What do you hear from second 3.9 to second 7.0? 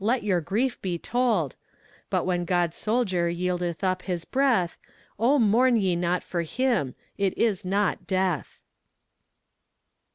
his breath, O mourn ye not for him!